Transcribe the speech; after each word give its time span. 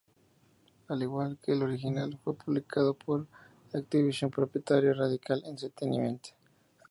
Al 0.87 1.03
igual 1.03 1.37
que 1.43 1.51
el 1.51 1.61
original, 1.61 2.17
fue 2.23 2.33
publicado 2.33 2.95
por 2.95 3.27
Activision, 3.71 4.31
propietario 4.31 4.89
de 4.89 4.95
Radical 4.95 5.43
Entertainment. 5.45 6.29